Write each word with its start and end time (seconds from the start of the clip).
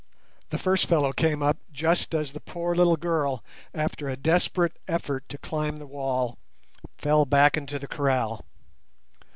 The 0.49 0.57
first 0.57 0.87
fellow 0.87 1.13
came 1.13 1.43
up 1.43 1.57
just 1.71 2.15
as 2.15 2.31
the 2.33 2.39
poor 2.39 2.73
little 2.73 2.97
girl, 2.97 3.43
after 3.71 4.09
a 4.09 4.17
desperate 4.17 4.77
effort 4.87 5.29
to 5.29 5.37
climb 5.37 5.77
the 5.77 5.85
wall, 5.85 6.39
fell 6.97 7.23
back 7.23 7.55
into 7.55 7.77
the 7.77 7.85
kraal. 7.87 8.43